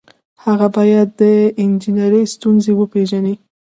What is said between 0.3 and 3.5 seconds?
هغه باید د انجنیری ستونزې وپيژني.